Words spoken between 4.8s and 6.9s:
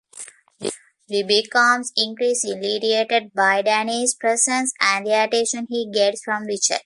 and the attention he gets from Richard.